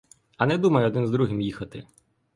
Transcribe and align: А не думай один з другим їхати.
А 0.37 0.45
не 0.45 0.57
думай 0.57 0.85
один 0.85 1.07
з 1.07 1.11
другим 1.11 1.41
їхати. 1.41 1.83